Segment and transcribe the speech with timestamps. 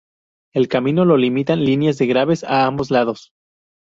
[0.55, 3.33] El camino lo limitan líneas de agaves a ambos lados.